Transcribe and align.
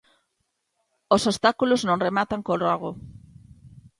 Os 1.15 1.23
obstáculos 1.31 1.81
non 1.87 2.01
rematan 2.05 2.41
co 2.45 2.59
rogo. 2.65 2.91